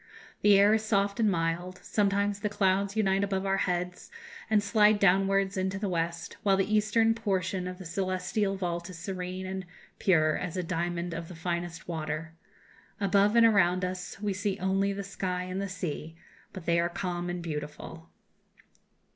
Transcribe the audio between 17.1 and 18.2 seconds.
and beautiful."